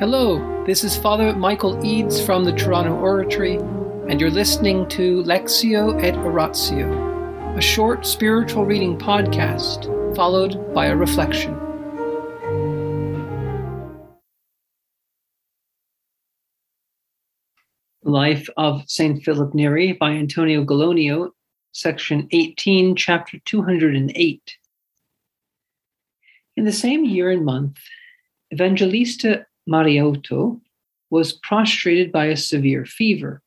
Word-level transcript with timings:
Hello, 0.00 0.64
this 0.66 0.82
is 0.82 0.96
Father 0.96 1.32
Michael 1.36 1.76
Eades 1.84 2.20
from 2.20 2.42
the 2.42 2.50
Toronto 2.50 2.96
Oratory, 2.96 3.58
and 4.08 4.20
you're 4.20 4.28
listening 4.28 4.88
to 4.88 5.22
Lectio 5.22 6.02
et 6.02 6.16
Oratio, 6.16 7.54
a 7.56 7.60
short 7.60 8.04
spiritual 8.04 8.66
reading 8.66 8.98
podcast 8.98 9.86
followed 10.16 10.74
by 10.74 10.86
a 10.86 10.96
reflection. 10.96 11.56
Life 18.02 18.48
of 18.56 18.82
St. 18.88 19.22
Philip 19.22 19.54
Neri 19.54 19.92
by 19.92 20.10
Antonio 20.10 20.64
Gallonio, 20.64 21.30
section 21.70 22.26
18, 22.32 22.96
chapter 22.96 23.38
208. 23.44 24.56
In 26.56 26.64
the 26.64 26.72
same 26.72 27.04
year 27.04 27.30
and 27.30 27.44
month, 27.44 27.78
Evangelista 28.52 29.46
Mariotto 29.68 30.60
was 31.10 31.32
prostrated 31.32 32.12
by 32.12 32.26
a 32.26 32.36
severe 32.36 32.84
fever, 32.84 33.42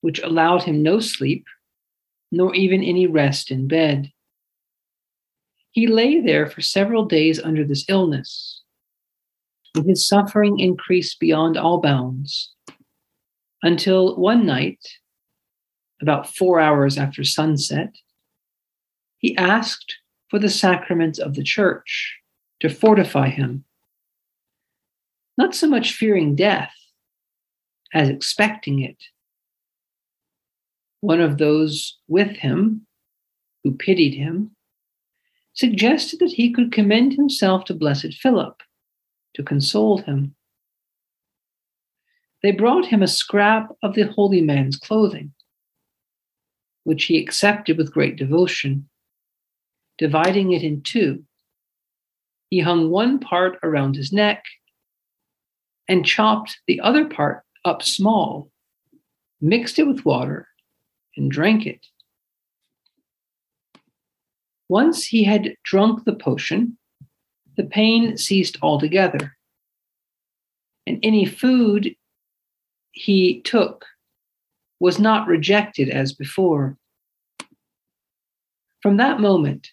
which 0.00 0.20
allowed 0.20 0.62
him 0.62 0.82
no 0.82 1.00
sleep, 1.00 1.44
nor 2.30 2.54
even 2.54 2.82
any 2.82 3.06
rest 3.06 3.50
in 3.50 3.68
bed. 3.68 4.10
He 5.70 5.86
lay 5.86 6.20
there 6.20 6.46
for 6.46 6.60
several 6.60 7.04
days 7.04 7.40
under 7.40 7.64
this 7.64 7.84
illness, 7.88 8.62
and 9.74 9.86
his 9.86 10.06
suffering 10.06 10.58
increased 10.58 11.20
beyond 11.20 11.56
all 11.56 11.80
bounds, 11.80 12.54
until 13.62 14.16
one 14.16 14.46
night, 14.46 14.80
about 16.00 16.34
four 16.34 16.60
hours 16.60 16.96
after 16.96 17.24
sunset, 17.24 17.94
he 19.18 19.36
asked 19.36 19.96
for 20.30 20.38
the 20.38 20.48
sacraments 20.48 21.18
of 21.18 21.34
the 21.34 21.42
church 21.42 22.18
to 22.60 22.68
fortify 22.68 23.28
him 23.28 23.64
not 25.38 25.54
so 25.54 25.68
much 25.68 25.92
fearing 25.92 26.34
death 26.34 26.74
as 27.94 28.08
expecting 28.08 28.82
it. 28.82 28.96
One 31.00 31.20
of 31.20 31.38
those 31.38 31.96
with 32.08 32.36
him, 32.36 32.86
who 33.62 33.72
pitied 33.72 34.14
him, 34.14 34.56
suggested 35.54 36.18
that 36.18 36.32
he 36.32 36.52
could 36.52 36.72
commend 36.72 37.14
himself 37.14 37.64
to 37.66 37.74
Blessed 37.74 38.14
Philip 38.14 38.60
to 39.34 39.44
console 39.44 39.98
him. 39.98 40.34
They 42.42 42.50
brought 42.50 42.86
him 42.86 43.02
a 43.02 43.08
scrap 43.08 43.70
of 43.82 43.94
the 43.94 44.08
holy 44.08 44.40
man's 44.40 44.76
clothing, 44.76 45.32
which 46.82 47.04
he 47.04 47.16
accepted 47.16 47.78
with 47.78 47.92
great 47.92 48.16
devotion. 48.16 48.88
Dividing 49.98 50.52
it 50.52 50.62
in 50.62 50.82
two, 50.82 51.24
he 52.50 52.60
hung 52.60 52.90
one 52.90 53.20
part 53.20 53.58
around 53.62 53.94
his 53.94 54.12
neck 54.12 54.44
and 55.88 56.04
chopped 56.04 56.58
the 56.66 56.80
other 56.80 57.06
part 57.06 57.42
up 57.64 57.82
small, 57.82 58.50
mixed 59.40 59.78
it 59.78 59.86
with 59.86 60.04
water, 60.04 60.48
and 61.16 61.30
drank 61.30 61.66
it. 61.66 61.86
Once 64.68 65.06
he 65.06 65.24
had 65.24 65.54
drunk 65.64 66.04
the 66.04 66.14
potion, 66.14 66.76
the 67.56 67.64
pain 67.64 68.16
ceased 68.16 68.58
altogether, 68.62 69.36
and 70.86 70.98
any 71.02 71.24
food 71.24 71.94
he 72.92 73.40
took 73.42 73.84
was 74.80 74.98
not 74.98 75.26
rejected 75.26 75.88
as 75.88 76.12
before. 76.12 76.76
From 78.80 78.96
that 78.98 79.20
moment, 79.20 79.70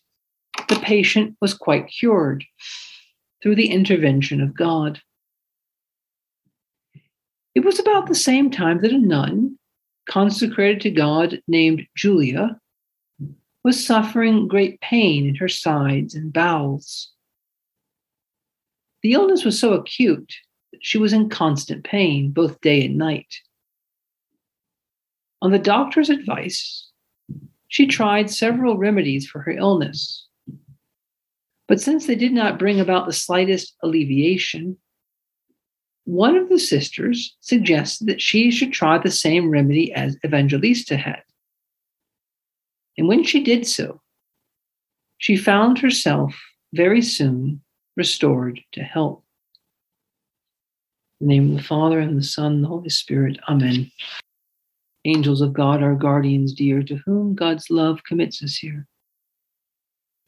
the 0.67 0.79
patient 0.81 1.35
was 1.41 1.53
quite 1.53 1.87
cured 1.87 2.43
through 3.43 3.55
the 3.55 3.69
intervention 3.69 4.41
of 4.41 4.55
God. 4.55 5.01
It 7.55 7.63
was 7.63 7.79
about 7.79 8.07
the 8.07 8.15
same 8.15 8.51
time 8.51 8.81
that 8.81 8.91
a 8.91 8.97
nun, 8.97 9.57
consecrated 10.07 10.81
to 10.81 10.91
God 10.91 11.41
named 11.47 11.87
Julia, 11.95 12.59
was 13.63 13.83
suffering 13.83 14.47
great 14.47 14.79
pain 14.81 15.25
in 15.25 15.35
her 15.35 15.47
sides 15.47 16.13
and 16.13 16.31
bowels. 16.31 17.11
The 19.01 19.13
illness 19.13 19.45
was 19.45 19.57
so 19.57 19.73
acute 19.73 20.33
that 20.71 20.85
she 20.85 20.97
was 20.97 21.13
in 21.13 21.29
constant 21.29 21.83
pain 21.83 22.31
both 22.31 22.59
day 22.59 22.85
and 22.85 22.97
night. 22.97 23.33
On 25.41 25.51
the 25.51 25.59
doctor's 25.59 26.09
advice, 26.09 26.89
she 27.69 27.87
tried 27.87 28.29
several 28.29 28.77
remedies 28.77 29.27
for 29.27 29.41
her 29.41 29.51
illness. 29.51 30.27
But 31.67 31.81
since 31.81 32.05
they 32.05 32.15
did 32.15 32.33
not 32.33 32.59
bring 32.59 32.79
about 32.79 33.05
the 33.05 33.13
slightest 33.13 33.75
alleviation, 33.81 34.77
one 36.05 36.37
of 36.37 36.49
the 36.49 36.59
sisters 36.59 37.35
suggested 37.41 38.07
that 38.07 38.21
she 38.21 38.51
should 38.51 38.71
try 38.71 38.97
the 38.97 39.11
same 39.11 39.49
remedy 39.49 39.91
as 39.91 40.17
Evangelista 40.23 40.97
had. 40.97 41.23
And 42.97 43.07
when 43.07 43.23
she 43.23 43.43
did 43.43 43.67
so, 43.67 44.01
she 45.17 45.35
found 45.35 45.79
herself 45.79 46.39
very 46.73 47.01
soon 47.01 47.61
restored 47.97 48.61
to 48.73 48.83
health. 48.83 49.23
In 51.19 51.27
the 51.27 51.33
name 51.33 51.51
of 51.51 51.57
the 51.57 51.63
Father, 51.63 51.99
and 51.99 52.17
the 52.17 52.23
Son, 52.23 52.53
and 52.53 52.63
the 52.63 52.67
Holy 52.67 52.89
Spirit. 52.89 53.39
Amen. 53.49 53.89
Angels 55.05 55.41
of 55.41 55.53
God, 55.53 55.81
our 55.81 55.95
guardians 55.95 56.53
dear, 56.53 56.83
to 56.83 56.97
whom 57.05 57.35
God's 57.35 57.69
love 57.69 58.03
commits 58.03 58.43
us 58.43 58.55
here. 58.55 58.87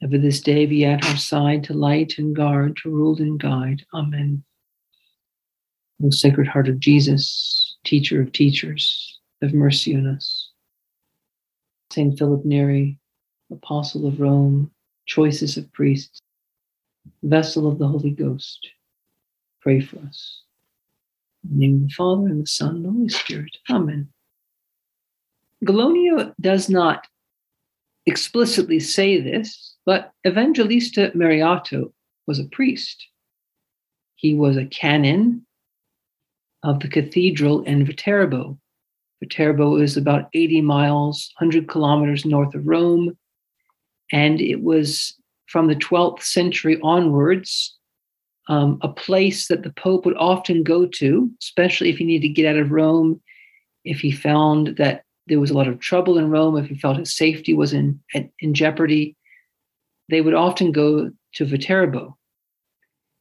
Ever 0.01 0.17
this 0.17 0.39
day 0.39 0.65
be 0.65 0.85
at 0.85 1.05
our 1.05 1.17
side 1.17 1.63
to 1.65 1.73
light 1.73 2.17
and 2.17 2.35
guard, 2.35 2.77
to 2.77 2.89
rule 2.89 3.17
and 3.17 3.39
guide. 3.39 3.85
Amen. 3.93 4.43
O 6.03 6.09
Sacred 6.11 6.47
Heart 6.47 6.69
of 6.69 6.79
Jesus, 6.79 7.75
Teacher 7.83 8.21
of 8.21 8.31
teachers, 8.31 9.19
have 9.41 9.53
mercy 9.53 9.95
on 9.95 10.05
us. 10.05 10.51
Saint 11.91 12.17
Philip 12.19 12.45
Neri, 12.45 12.99
Apostle 13.51 14.05
of 14.05 14.19
Rome, 14.19 14.69
choicest 15.05 15.57
of 15.57 15.71
priests, 15.73 16.19
vessel 17.23 17.67
of 17.67 17.79
the 17.79 17.87
Holy 17.87 18.11
Ghost, 18.11 18.67
pray 19.61 19.79
for 19.79 19.97
us. 19.99 20.43
In 21.43 21.57
the 21.57 21.67
name 21.67 21.75
of 21.75 21.87
the 21.87 21.93
Father, 21.93 22.27
and 22.27 22.43
the 22.43 22.47
Son, 22.47 22.75
and 22.75 22.85
the 22.85 22.91
Holy 22.91 23.09
Spirit. 23.09 23.57
Amen. 23.69 24.09
Gallonio 25.65 26.33
does 26.39 26.69
not 26.69 27.07
explicitly 28.05 28.79
say 28.79 29.19
this, 29.19 29.75
but 29.85 30.11
Evangelista 30.27 31.11
Mariotto 31.15 31.91
was 32.27 32.37
a 32.37 32.45
priest. 32.45 33.07
He 34.15 34.35
was 34.35 34.57
a 34.57 34.65
canon 34.65 35.46
of 36.63 36.79
the 36.79 36.87
cathedral 36.87 37.63
in 37.63 37.85
Viterbo. 37.85 38.57
Viterbo 39.19 39.77
is 39.77 39.97
about 39.97 40.29
80 40.33 40.61
miles, 40.61 41.33
100 41.39 41.67
kilometers 41.67 42.25
north 42.25 42.53
of 42.53 42.67
Rome. 42.67 43.17
And 44.11 44.39
it 44.39 44.61
was 44.61 45.15
from 45.47 45.67
the 45.67 45.75
12th 45.75 46.23
century 46.23 46.79
onwards 46.83 47.77
um, 48.49 48.79
a 48.81 48.87
place 48.87 49.47
that 49.47 49.63
the 49.63 49.71
Pope 49.73 50.05
would 50.05 50.17
often 50.17 50.63
go 50.63 50.85
to, 50.85 51.29
especially 51.41 51.89
if 51.89 51.97
he 51.97 52.05
needed 52.05 52.27
to 52.27 52.33
get 52.33 52.45
out 52.45 52.59
of 52.59 52.71
Rome, 52.71 53.21
if 53.83 53.99
he 53.99 54.11
found 54.11 54.77
that 54.77 55.03
there 55.27 55.39
was 55.39 55.51
a 55.51 55.53
lot 55.53 55.67
of 55.67 55.79
trouble 55.79 56.17
in 56.17 56.29
Rome, 56.29 56.57
if 56.57 56.67
he 56.67 56.75
felt 56.75 56.97
his 56.97 57.15
safety 57.15 57.53
was 57.53 57.73
in, 57.73 57.99
in 58.13 58.53
jeopardy. 58.53 59.15
They 60.09 60.21
would 60.21 60.33
often 60.33 60.71
go 60.71 61.11
to 61.33 61.45
Viterbo. 61.45 62.16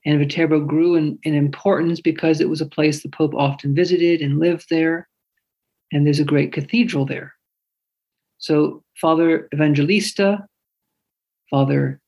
And 0.07 0.21
Viterbo 0.21 0.61
grew 0.61 0.95
in, 0.95 1.19
in 1.25 1.35
importance 1.35 2.01
because 2.01 2.41
it 2.41 2.49
was 2.49 2.61
a 2.61 2.67
place 2.67 3.03
the 3.03 3.09
Pope 3.09 3.35
often 3.35 3.75
visited 3.75 4.23
and 4.23 4.39
lived 4.39 4.67
there. 4.71 5.09
And 5.93 6.07
there's 6.07 6.21
a 6.21 6.25
great 6.25 6.53
cathedral 6.53 7.05
there. 7.05 7.35
So, 8.39 8.85
Father 9.01 9.49
Evangelista, 9.53 10.47
Father 11.51 12.01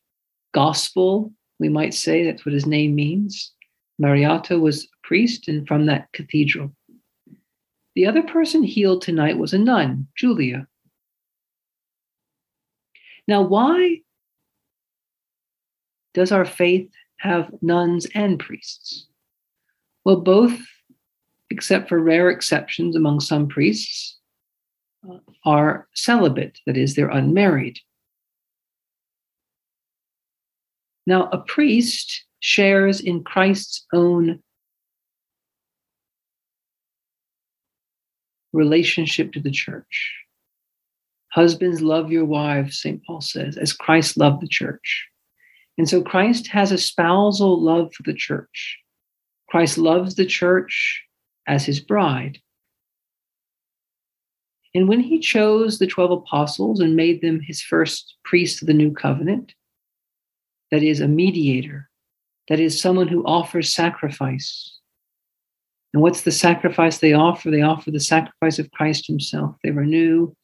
Gospel, 0.54 1.32
we 1.58 1.68
might 1.68 1.92
say 1.92 2.24
that's 2.24 2.46
what 2.46 2.52
his 2.52 2.66
name 2.66 2.94
means. 2.94 3.52
Mariotto 4.00 4.60
was 4.60 4.84
a 4.84 5.06
priest 5.06 5.48
and 5.48 5.66
from 5.66 5.86
that 5.86 6.10
cathedral. 6.12 6.70
The 7.96 8.06
other 8.06 8.22
person 8.22 8.62
healed 8.62 9.02
tonight 9.02 9.38
was 9.38 9.52
a 9.52 9.58
nun, 9.58 10.06
Julia. 10.16 10.68
Now, 13.26 13.42
why 13.42 14.02
does 16.14 16.30
our 16.30 16.44
faith 16.44 16.90
have 17.18 17.50
nuns 17.62 18.06
and 18.14 18.38
priests? 18.38 19.06
Well, 20.04 20.20
both, 20.20 20.58
except 21.50 21.88
for 21.88 21.98
rare 21.98 22.30
exceptions 22.30 22.96
among 22.96 23.20
some 23.20 23.48
priests, 23.48 24.18
uh, 25.08 25.18
are 25.44 25.88
celibate, 25.94 26.58
that 26.66 26.76
is, 26.76 26.94
they're 26.94 27.08
unmarried. 27.08 27.78
Now, 31.06 31.28
a 31.32 31.38
priest 31.38 32.24
shares 32.40 33.00
in 33.00 33.24
Christ's 33.24 33.86
own 33.92 34.42
relationship 38.52 39.32
to 39.32 39.40
the 39.40 39.50
church. 39.50 40.14
Husbands, 41.30 41.80
love 41.80 42.10
your 42.10 42.24
wives, 42.24 42.80
St. 42.80 43.02
Paul 43.04 43.20
says, 43.20 43.56
as 43.56 43.72
Christ 43.72 44.16
loved 44.16 44.42
the 44.42 44.48
church. 44.48 45.08
And 45.78 45.88
so 45.88 46.02
Christ 46.02 46.48
has 46.48 46.72
a 46.72 46.78
spousal 46.78 47.62
love 47.62 47.94
for 47.94 48.02
the 48.02 48.14
church. 48.14 48.78
Christ 49.48 49.78
loves 49.78 50.16
the 50.16 50.26
church 50.26 51.04
as 51.46 51.64
his 51.64 51.80
bride. 51.80 52.40
And 54.74 54.88
when 54.88 55.00
he 55.00 55.20
chose 55.20 55.78
the 55.78 55.86
12 55.86 56.10
apostles 56.10 56.80
and 56.80 56.94
made 56.94 57.22
them 57.22 57.40
his 57.40 57.62
first 57.62 58.16
priests 58.24 58.60
of 58.60 58.66
the 58.66 58.74
new 58.74 58.92
covenant, 58.92 59.54
that 60.70 60.82
is, 60.82 61.00
a 61.00 61.08
mediator, 61.08 61.88
that 62.48 62.60
is, 62.60 62.78
someone 62.78 63.08
who 63.08 63.24
offers 63.24 63.72
sacrifice. 63.72 64.78
And 65.94 66.02
what's 66.02 66.22
the 66.22 66.32
sacrifice 66.32 66.98
they 66.98 67.14
offer? 67.14 67.50
They 67.50 67.62
offer 67.62 67.90
the 67.90 68.00
sacrifice 68.00 68.58
of 68.58 68.70
Christ 68.72 69.06
himself. 69.06 69.56
They 69.64 69.70
renew 69.70 70.34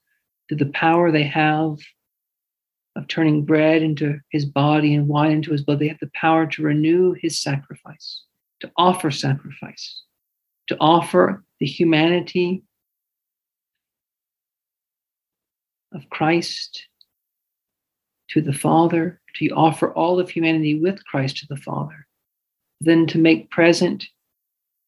to 0.48 0.54
the 0.54 0.66
power 0.66 1.10
they 1.10 1.24
have 1.24 1.76
of 2.96 3.08
turning 3.08 3.44
bread 3.44 3.82
into 3.82 4.20
his 4.30 4.44
body 4.44 4.94
and 4.94 5.08
wine 5.08 5.32
into 5.32 5.52
his 5.52 5.64
blood. 5.64 5.78
They 5.78 5.88
have 5.88 6.00
the 6.00 6.10
power 6.14 6.46
to 6.46 6.62
renew 6.62 7.12
his 7.12 7.40
sacrifice, 7.40 8.22
to 8.60 8.70
offer 8.76 9.10
sacrifice, 9.10 10.02
to 10.68 10.76
offer 10.80 11.42
the 11.60 11.66
humanity 11.66 12.62
of 15.92 16.08
Christ 16.10 16.86
to 18.30 18.40
the 18.40 18.52
Father, 18.52 19.20
to 19.36 19.48
offer 19.50 19.92
all 19.92 20.18
of 20.18 20.30
humanity 20.30 20.78
with 20.78 21.04
Christ 21.04 21.38
to 21.38 21.46
the 21.48 21.56
Father, 21.56 22.06
then 22.80 23.06
to 23.08 23.18
make 23.18 23.50
present 23.50 24.06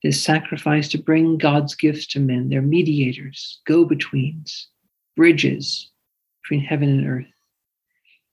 this 0.03 0.23
sacrifice 0.23 0.89
to 0.89 0.99
bring 0.99 1.39
God's 1.39 1.75
gifts 1.75 2.07
to 2.09 2.21
men. 2.21 2.49
They're 2.49 2.63
mediators, 2.63 3.61
go 3.67 3.85
betweens, 3.85 4.69
bridges 5.17 5.91
between 6.43 6.61
heaven 6.61 6.89
and 6.89 7.07
earth. 7.07 7.36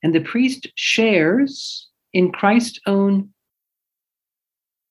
And 0.03 0.13
the 0.13 0.19
priest 0.19 0.67
shares 0.75 1.87
in 2.11 2.31
Christ's 2.31 2.79
own 2.85 3.29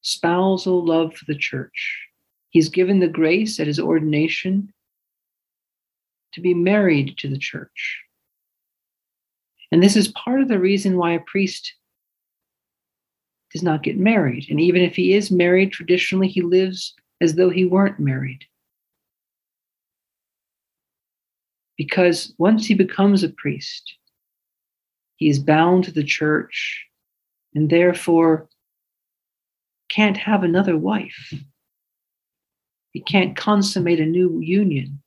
spousal 0.00 0.84
love 0.84 1.14
for 1.14 1.26
the 1.26 1.38
church. 1.38 2.00
He's 2.48 2.70
given 2.70 2.98
the 2.98 3.08
grace 3.08 3.60
at 3.60 3.66
his 3.66 3.78
ordination 3.78 4.72
to 6.32 6.40
be 6.40 6.54
married 6.54 7.16
to 7.18 7.28
the 7.28 7.38
church. 7.38 8.00
And 9.70 9.82
this 9.82 9.96
is 9.96 10.08
part 10.08 10.40
of 10.40 10.48
the 10.48 10.58
reason 10.58 10.96
why 10.96 11.12
a 11.12 11.20
priest 11.20 11.74
does 13.52 13.62
not 13.62 13.82
get 13.82 13.98
married. 13.98 14.46
And 14.50 14.60
even 14.60 14.82
if 14.82 14.96
he 14.96 15.14
is 15.14 15.30
married, 15.30 15.72
traditionally 15.72 16.28
he 16.28 16.40
lives 16.40 16.94
as 17.20 17.34
though 17.34 17.50
he 17.50 17.64
weren't 17.64 18.00
married. 18.00 18.44
Because 21.76 22.34
once 22.38 22.66
he 22.66 22.74
becomes 22.74 23.22
a 23.22 23.28
priest, 23.30 23.94
he 25.22 25.28
is 25.28 25.38
bound 25.38 25.84
to 25.84 25.92
the 25.92 26.02
church 26.02 26.84
and 27.54 27.70
therefore 27.70 28.48
can't 29.88 30.16
have 30.16 30.42
another 30.42 30.76
wife. 30.76 31.32
He 32.90 33.00
can't 33.00 33.36
consummate 33.36 34.00
a 34.00 34.04
new 34.04 34.40
union. 34.40 35.00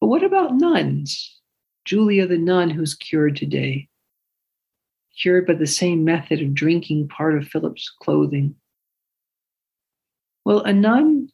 But 0.00 0.08
what 0.08 0.24
about 0.24 0.56
nuns? 0.56 1.40
Julia 1.84 2.26
the 2.26 2.36
nun 2.36 2.70
who's 2.70 2.94
cured 2.94 3.36
today, 3.36 3.88
cured 5.16 5.46
by 5.46 5.54
the 5.54 5.66
same 5.68 6.02
method 6.02 6.42
of 6.42 6.54
drinking 6.54 7.06
part 7.06 7.36
of 7.36 7.46
Philip's 7.46 7.88
clothing. 8.02 8.56
Well, 10.44 10.62
a 10.62 10.72
nun 10.72 11.28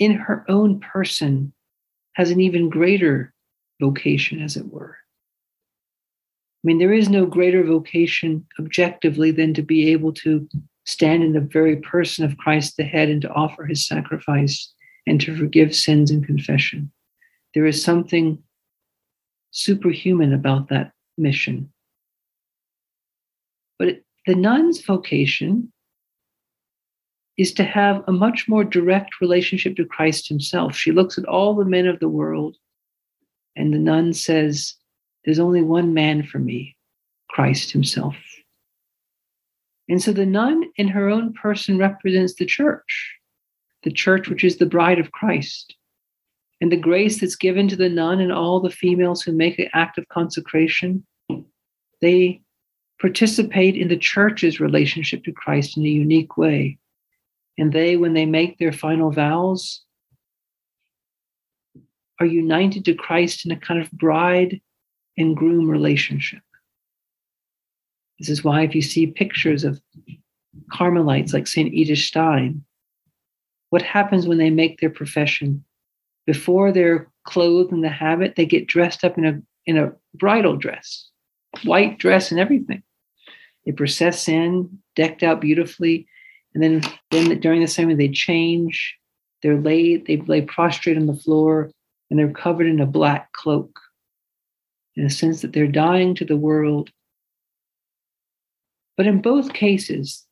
in 0.00 0.14
her 0.14 0.44
own 0.48 0.80
person 0.80 1.52
has 2.14 2.32
an 2.32 2.40
even 2.40 2.70
greater 2.70 3.32
vocation, 3.80 4.42
as 4.42 4.56
it 4.56 4.66
were. 4.66 4.96
I 6.64 6.66
mean, 6.66 6.78
there 6.78 6.92
is 6.92 7.08
no 7.08 7.26
greater 7.26 7.62
vocation 7.62 8.46
objectively 8.58 9.30
than 9.30 9.54
to 9.54 9.62
be 9.62 9.92
able 9.92 10.12
to 10.14 10.48
stand 10.84 11.22
in 11.22 11.32
the 11.32 11.40
very 11.40 11.76
person 11.76 12.24
of 12.24 12.36
Christ 12.38 12.76
the 12.76 12.84
head 12.84 13.08
and 13.08 13.22
to 13.22 13.32
offer 13.32 13.64
his 13.66 13.86
sacrifice 13.86 14.72
and 15.06 15.20
to 15.20 15.36
forgive 15.36 15.74
sins 15.74 16.10
and 16.10 16.26
confession. 16.26 16.90
There 17.54 17.66
is 17.66 17.82
something 17.82 18.42
superhuman 19.50 20.32
about 20.32 20.68
that 20.68 20.92
mission. 21.16 21.72
But 23.78 24.00
the 24.26 24.34
nun's 24.34 24.82
vocation 24.82 25.72
is 27.36 27.52
to 27.54 27.64
have 27.64 28.02
a 28.06 28.12
much 28.12 28.48
more 28.48 28.64
direct 28.64 29.20
relationship 29.20 29.76
to 29.76 29.84
Christ 29.84 30.28
himself. 30.28 30.74
She 30.74 30.92
looks 30.92 31.18
at 31.18 31.26
all 31.26 31.54
the 31.54 31.64
men 31.64 31.86
of 31.86 32.00
the 32.00 32.08
world, 32.08 32.56
and 33.54 33.72
the 33.72 33.78
nun 33.78 34.14
says, 34.14 34.74
There's 35.26 35.38
only 35.38 35.60
one 35.60 35.92
man 35.92 36.22
for 36.22 36.38
me, 36.38 36.76
Christ 37.28 37.72
himself. 37.72 38.16
And 39.88 40.02
so 40.02 40.12
the 40.12 40.24
nun, 40.24 40.64
in 40.76 40.88
her 40.88 41.10
own 41.10 41.34
person, 41.34 41.76
represents 41.76 42.34
the 42.34 42.46
church, 42.46 43.14
the 43.82 43.92
church 43.92 44.28
which 44.28 44.44
is 44.44 44.56
the 44.56 44.66
bride 44.66 44.98
of 44.98 45.12
Christ 45.12 45.76
and 46.60 46.72
the 46.72 46.76
grace 46.76 47.20
that's 47.20 47.36
given 47.36 47.68
to 47.68 47.76
the 47.76 47.88
nun 47.88 48.20
and 48.20 48.32
all 48.32 48.60
the 48.60 48.70
females 48.70 49.22
who 49.22 49.32
make 49.32 49.58
an 49.58 49.68
act 49.74 49.98
of 49.98 50.08
consecration, 50.08 51.04
they 52.00 52.40
participate 53.00 53.76
in 53.76 53.88
the 53.88 53.96
church's 53.96 54.58
relationship 54.58 55.22
to 55.24 55.32
Christ 55.32 55.76
in 55.76 55.84
a 55.84 55.88
unique 55.88 56.36
way. 56.36 56.78
And 57.58 57.72
they, 57.72 57.96
when 57.96 58.14
they 58.14 58.26
make 58.26 58.58
their 58.58 58.72
final 58.72 59.10
vows, 59.10 59.82
are 62.18 62.26
united 62.26 62.86
to 62.86 62.94
Christ 62.94 63.44
in 63.44 63.52
a 63.52 63.56
kind 63.56 63.80
of 63.80 63.90
bride 63.90 64.60
and 65.16 65.36
groom 65.36 65.70
relationship. 65.70 66.42
This 68.18 68.28
is 68.28 68.44
why, 68.44 68.62
if 68.62 68.74
you 68.74 68.82
see 68.82 69.06
pictures 69.06 69.64
of 69.64 69.80
Carmelites 70.72 71.32
like 71.32 71.46
St. 71.46 71.72
Edith 71.72 71.98
Stein, 71.98 72.64
what 73.70 73.82
happens 73.82 74.26
when 74.26 74.38
they 74.38 74.50
make 74.50 74.80
their 74.80 74.90
profession? 74.90 75.64
before 76.26 76.72
they're 76.72 77.08
clothed 77.24 77.72
in 77.72 77.80
the 77.80 77.88
habit, 77.88 78.34
they 78.36 78.44
get 78.44 78.66
dressed 78.66 79.04
up 79.04 79.16
in 79.16 79.24
a 79.24 79.40
in 79.64 79.78
a 79.78 79.92
bridal 80.14 80.56
dress, 80.56 81.08
white 81.64 81.98
dress 81.98 82.30
and 82.30 82.38
everything. 82.38 82.82
They 83.64 83.72
process 83.72 84.28
in, 84.28 84.78
decked 84.94 85.22
out 85.22 85.40
beautifully, 85.40 86.06
and 86.52 86.62
then 86.62 86.82
then 87.10 87.40
during 87.40 87.60
the 87.60 87.68
ceremony 87.68 88.06
they 88.06 88.12
change. 88.12 88.96
They're 89.42 89.60
laid, 89.60 90.06
they 90.06 90.16
lay 90.16 90.40
prostrate 90.40 90.96
on 90.96 91.06
the 91.06 91.14
floor, 91.14 91.70
and 92.10 92.18
they're 92.18 92.32
covered 92.32 92.66
in 92.66 92.80
a 92.80 92.86
black 92.86 93.32
cloak, 93.32 93.78
in 94.96 95.04
a 95.04 95.10
sense 95.10 95.42
that 95.42 95.52
they're 95.52 95.66
dying 95.66 96.14
to 96.14 96.24
the 96.24 96.36
world. 96.36 96.90
But 98.96 99.06
in 99.06 99.20
both 99.20 99.52
cases, 99.52 100.26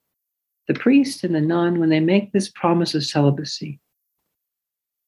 the 0.69 0.75
priest 0.75 1.25
and 1.25 1.35
the 1.35 1.41
nun, 1.41 1.79
when 1.79 1.91
they 1.91 2.01
make 2.01 2.33
this 2.33 2.51
promise 2.51 2.95
of 2.95 3.05
celibacy, 3.05 3.81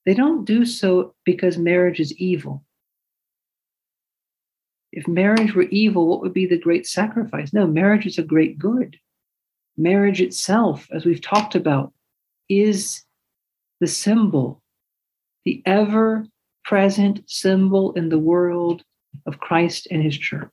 they 0.04 0.14
don't 0.14 0.44
do 0.44 0.64
so 0.64 1.14
because 1.24 1.56
marriage 1.56 1.98
is 1.98 2.12
evil. 2.14 2.64
If 4.92 5.08
marriage 5.08 5.54
were 5.54 5.62
evil, 5.64 6.06
what 6.06 6.20
would 6.20 6.32
be 6.32 6.46
the 6.46 6.58
great 6.58 6.86
sacrifice? 6.86 7.52
No, 7.52 7.66
marriage 7.66 8.06
is 8.06 8.18
a 8.18 8.22
great 8.22 8.58
good. 8.58 8.98
Marriage 9.76 10.20
itself, 10.20 10.86
as 10.92 11.04
we've 11.04 11.20
talked 11.20 11.54
about, 11.54 11.92
is 12.48 13.02
the 13.80 13.86
symbol, 13.86 14.62
the 15.44 15.62
ever 15.66 16.26
present 16.64 17.22
symbol 17.26 17.92
in 17.92 18.08
the 18.08 18.18
world 18.18 18.84
of 19.24 19.40
Christ 19.40 19.88
and 19.90 20.02
his 20.02 20.16
church. 20.16 20.52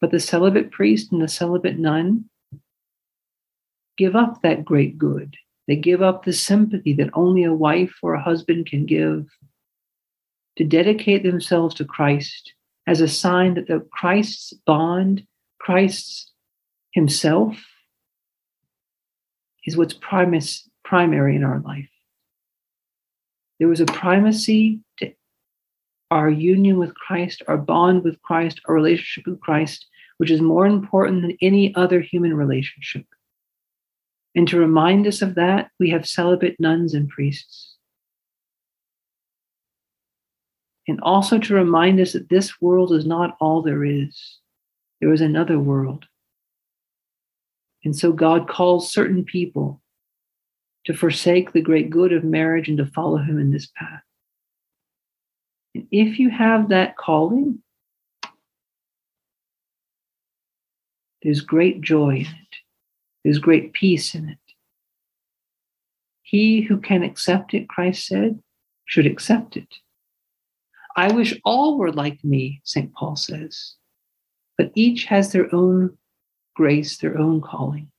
But 0.00 0.10
the 0.10 0.20
celibate 0.20 0.70
priest 0.70 1.12
and 1.12 1.22
the 1.22 1.28
celibate 1.28 1.78
nun 1.78 2.24
give 3.96 4.16
up 4.16 4.42
that 4.42 4.64
great 4.64 4.98
good 4.98 5.36
they 5.68 5.76
give 5.76 6.02
up 6.02 6.24
the 6.24 6.32
sympathy 6.32 6.92
that 6.94 7.10
only 7.14 7.44
a 7.44 7.52
wife 7.52 7.94
or 8.02 8.14
a 8.14 8.22
husband 8.22 8.66
can 8.66 8.84
give 8.84 9.26
to 10.56 10.64
dedicate 10.64 11.22
themselves 11.22 11.74
to 11.76 11.84
Christ 11.84 12.52
as 12.86 13.00
a 13.00 13.08
sign 13.08 13.54
that 13.54 13.68
the 13.68 13.86
Christ's 13.92 14.52
bond, 14.66 15.26
Christ's 15.60 16.30
himself, 16.90 17.56
is 19.64 19.76
what's 19.76 19.94
primus, 19.94 20.68
primary 20.84 21.36
in 21.36 21.44
our 21.44 21.60
life. 21.60 21.88
There 23.60 23.68
was 23.68 23.80
a 23.80 23.86
primacy 23.86 24.80
to 24.98 25.14
our 26.12 26.28
union 26.28 26.78
with 26.78 26.94
Christ, 26.94 27.42
our 27.48 27.56
bond 27.56 28.04
with 28.04 28.20
Christ, 28.20 28.60
our 28.66 28.74
relationship 28.74 29.26
with 29.26 29.40
Christ, 29.40 29.86
which 30.18 30.30
is 30.30 30.42
more 30.42 30.66
important 30.66 31.22
than 31.22 31.38
any 31.40 31.74
other 31.74 32.00
human 32.00 32.36
relationship. 32.36 33.06
And 34.34 34.46
to 34.48 34.58
remind 34.58 35.06
us 35.06 35.22
of 35.22 35.36
that, 35.36 35.70
we 35.80 35.88
have 35.88 36.06
celibate 36.06 36.60
nuns 36.60 36.92
and 36.92 37.08
priests. 37.08 37.76
And 40.86 41.00
also 41.00 41.38
to 41.38 41.54
remind 41.54 41.98
us 41.98 42.12
that 42.12 42.28
this 42.28 42.60
world 42.60 42.92
is 42.92 43.06
not 43.06 43.38
all 43.40 43.62
there 43.62 43.82
is, 43.82 44.38
there 45.00 45.14
is 45.14 45.22
another 45.22 45.58
world. 45.58 46.04
And 47.86 47.96
so 47.96 48.12
God 48.12 48.48
calls 48.48 48.92
certain 48.92 49.24
people 49.24 49.80
to 50.84 50.92
forsake 50.92 51.52
the 51.52 51.62
great 51.62 51.88
good 51.88 52.12
of 52.12 52.22
marriage 52.22 52.68
and 52.68 52.76
to 52.76 52.86
follow 52.86 53.16
Him 53.16 53.38
in 53.38 53.50
this 53.50 53.70
path. 53.78 54.02
And 55.74 55.86
if 55.90 56.18
you 56.18 56.30
have 56.30 56.68
that 56.68 56.96
calling, 56.96 57.62
there's 61.22 61.40
great 61.40 61.80
joy 61.80 62.10
in 62.10 62.20
it. 62.20 62.56
There's 63.24 63.38
great 63.38 63.72
peace 63.72 64.14
in 64.14 64.28
it. 64.28 64.38
He 66.22 66.62
who 66.62 66.78
can 66.78 67.02
accept 67.02 67.54
it, 67.54 67.68
Christ 67.68 68.06
said, 68.06 68.40
should 68.86 69.06
accept 69.06 69.56
it. 69.56 69.68
I 70.96 71.12
wish 71.12 71.38
all 71.44 71.78
were 71.78 71.92
like 71.92 72.22
me, 72.24 72.60
St. 72.64 72.92
Paul 72.92 73.16
says, 73.16 73.74
but 74.58 74.72
each 74.74 75.04
has 75.04 75.32
their 75.32 75.54
own 75.54 75.96
grace, 76.54 76.98
their 76.98 77.16
own 77.18 77.40
calling. 77.40 77.90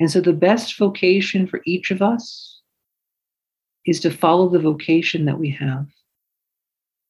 And 0.00 0.10
so 0.10 0.20
the 0.20 0.32
best 0.32 0.78
vocation 0.78 1.46
for 1.46 1.60
each 1.64 1.90
of 1.90 2.00
us 2.02 2.60
is 3.84 4.00
to 4.00 4.10
follow 4.10 4.48
the 4.48 4.58
vocation 4.58 5.24
that 5.26 5.38
we 5.38 5.50
have. 5.50 5.86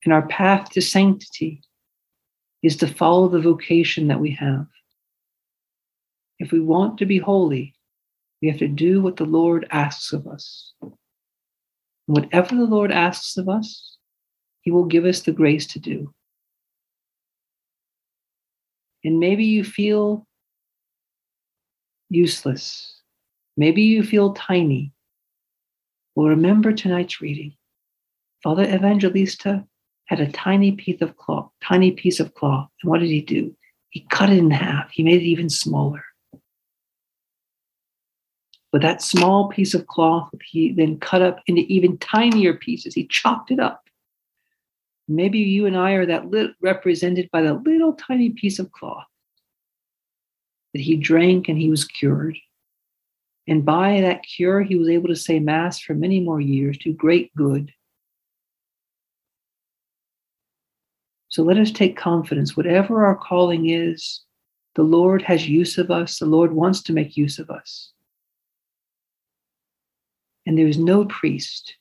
And 0.06 0.12
our 0.12 0.26
path 0.28 0.70
to 0.70 0.80
sanctity 0.80 1.62
is 2.62 2.76
to 2.76 2.86
follow 2.86 3.28
the 3.28 3.40
vocation 3.40 4.06
that 4.06 4.20
we 4.20 4.30
have. 4.30 4.68
If 6.38 6.52
we 6.52 6.60
want 6.60 6.98
to 6.98 7.06
be 7.06 7.18
holy, 7.18 7.75
we 8.40 8.48
have 8.48 8.58
to 8.60 8.68
do 8.68 9.02
what 9.02 9.16
the 9.16 9.25
Lord 9.25 9.66
asks 9.72 10.12
of 10.12 10.28
us. 10.28 10.75
Whatever 12.06 12.54
the 12.54 12.66
Lord 12.66 12.92
asks 12.92 13.36
of 13.36 13.48
us, 13.48 13.98
He 14.60 14.70
will 14.70 14.84
give 14.84 15.06
us 15.06 15.22
the 15.22 15.32
grace 15.32 15.66
to 15.68 15.80
do. 15.80 16.14
And 19.02 19.18
maybe 19.18 19.44
you 19.44 19.64
feel 19.64 20.25
useless. 22.10 23.02
Maybe 23.56 23.82
you 23.82 24.04
feel 24.04 24.34
tiny. 24.34 24.92
Well, 26.14 26.28
remember 26.28 26.72
tonight's 26.72 27.20
reading. 27.20 27.56
Father 28.44 28.62
Evangelista 28.62 29.66
had 30.06 30.20
a 30.20 30.30
tiny 30.32 30.72
piece 30.72 31.00
of 31.02 31.16
cloth, 31.16 31.50
tiny 31.62 31.90
piece 31.90 32.20
of 32.20 32.34
cloth. 32.34 32.68
And 32.82 32.90
what 32.90 33.00
did 33.00 33.10
he 33.10 33.20
do? 33.20 33.54
He 33.90 34.06
cut 34.10 34.30
it 34.30 34.38
in 34.38 34.50
half. 34.50 34.90
He 34.90 35.02
made 35.02 35.22
it 35.22 35.26
even 35.26 35.48
smaller. 35.48 36.04
But 38.72 38.82
that 38.82 39.02
small 39.02 39.48
piece 39.48 39.75
of 39.75 39.86
cloth, 39.86 40.30
he 40.44 40.72
then 40.72 40.98
cut 40.98 41.22
up 41.22 41.40
into 41.46 41.62
even 41.62 41.98
tinier 41.98 42.54
pieces. 42.54 42.94
He 42.94 43.06
chopped 43.06 43.50
it 43.50 43.60
up. 43.60 43.88
Maybe 45.08 45.38
you 45.38 45.66
and 45.66 45.76
I 45.76 45.92
are 45.92 46.06
that 46.06 46.30
lit, 46.30 46.50
represented 46.60 47.30
by 47.30 47.42
the 47.42 47.54
little 47.54 47.94
tiny 47.94 48.30
piece 48.30 48.58
of 48.58 48.72
cloth 48.72 49.06
that 50.75 50.82
he 50.82 50.96
drank 50.96 51.48
and 51.48 51.58
he 51.58 51.70
was 51.70 51.84
cured. 51.84 52.36
And 53.48 53.64
by 53.64 54.00
that 54.00 54.25
cure, 54.25 54.62
he 54.62 54.76
was 54.76 54.88
able 54.88 55.08
to 55.08 55.16
say 55.16 55.38
Mass 55.38 55.80
for 55.80 55.94
many 55.94 56.20
more 56.20 56.40
years 56.40 56.76
to 56.78 56.92
great 56.92 57.34
good. 57.36 57.72
So 61.36 61.42
let 61.42 61.58
us 61.58 61.70
take 61.70 61.98
confidence. 61.98 62.56
Whatever 62.56 63.04
our 63.04 63.14
calling 63.14 63.68
is, 63.68 64.22
the 64.74 64.82
Lord 64.82 65.20
has 65.20 65.46
use 65.46 65.76
of 65.76 65.90
us. 65.90 66.18
The 66.18 66.24
Lord 66.24 66.54
wants 66.54 66.82
to 66.84 66.94
make 66.94 67.14
use 67.14 67.38
of 67.38 67.50
us. 67.50 67.92
And 70.46 70.56
there 70.56 70.66
is 70.66 70.78
no 70.78 71.04
priest 71.04 71.76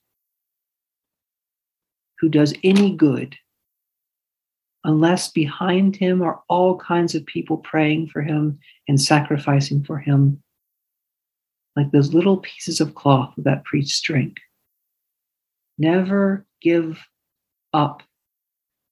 who 2.19 2.27
does 2.27 2.53
any 2.65 2.97
good 2.97 3.38
unless 4.83 5.29
behind 5.29 5.95
him 5.95 6.21
are 6.21 6.41
all 6.50 6.77
kinds 6.77 7.15
of 7.15 7.25
people 7.25 7.55
praying 7.59 8.09
for 8.09 8.21
him 8.21 8.59
and 8.89 9.00
sacrificing 9.00 9.85
for 9.85 10.00
him, 10.00 10.43
like 11.77 11.91
those 11.91 12.13
little 12.13 12.39
pieces 12.39 12.81
of 12.81 12.93
cloth 12.93 13.33
that 13.38 13.63
priest's 13.63 14.01
drink. 14.01 14.35
Never 15.77 16.45
give 16.62 17.00
up. 17.71 18.03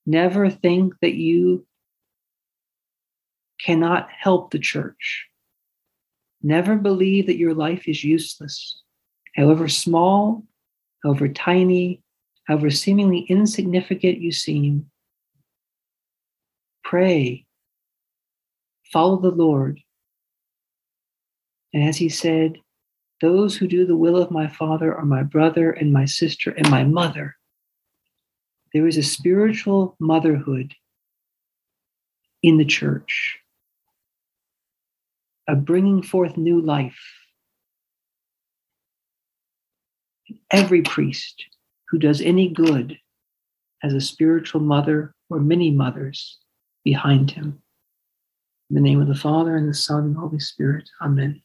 Never 0.06 0.50
think 0.50 0.94
that 1.02 1.16
you 1.16 1.66
cannot 3.60 4.10
help 4.12 4.52
the 4.52 4.60
church. 4.60 5.28
Never 6.42 6.76
believe 6.76 7.28
that 7.28 7.38
your 7.38 7.54
life 7.54 7.88
is 7.88 8.04
useless, 8.04 8.82
however 9.36 9.70
small, 9.70 10.44
however 11.04 11.30
tiny, 11.30 12.02
however 12.48 12.70
seemingly 12.70 13.20
insignificant 13.30 14.20
you 14.20 14.32
seem 14.32 14.92
pray, 16.94 17.44
follow 18.92 19.20
the 19.20 19.32
Lord. 19.32 19.80
And 21.74 21.90
as 21.90 21.98
he 21.98 22.08
said, 22.08 22.58
those 23.20 23.56
who 23.58 23.68
do 23.68 23.88
the 23.88 23.96
will 23.96 24.16
of 24.16 24.30
my 24.30 24.48
Father 24.48 24.94
are 24.94 25.04
my 25.04 25.24
brother 25.24 25.72
and 25.72 25.92
my 25.92 26.06
sister 26.06 26.52
and 26.52 26.70
my 26.70 26.84
mother. 26.84 27.36
There 28.74 28.88
is 28.88 28.98
a 28.98 29.04
spiritual 29.04 29.96
motherhood 30.00 30.74
in 32.42 32.58
the 32.58 32.66
church, 32.66 33.38
a 35.48 35.56
bringing 35.56 36.02
forth 36.02 36.38
new 36.38 36.60
life. 36.60 37.00
Every 40.52 40.82
priest 40.82 41.46
who 41.90 42.00
does 42.00 42.22
any 42.22 42.50
good 42.50 42.98
has 43.82 43.94
a 43.94 44.02
spiritual 44.02 44.62
mother 44.62 45.14
or 45.30 45.40
many 45.40 45.70
mothers 45.70 46.40
behind 46.84 47.30
him. 47.32 47.62
In 48.70 48.76
the 48.76 48.82
name 48.82 49.02
of 49.02 49.08
the 49.08 49.16
Father, 49.16 49.56
and 49.56 49.70
the 49.70 49.74
Son, 49.74 50.06
and 50.06 50.16
the 50.16 50.20
Holy 50.20 50.40
Spirit. 50.40 50.90
Amen. 51.02 51.42